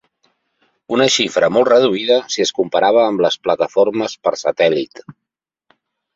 Una 0.95 1.05
xifra 1.15 1.49
molt 1.57 1.69
reduïda 1.71 2.17
si 2.37 2.45
es 2.47 2.53
comparava 2.61 3.05
amb 3.11 3.23
les 3.27 3.39
plataformes 3.49 4.19
per 4.27 4.35
satèl·lit. 4.47 5.05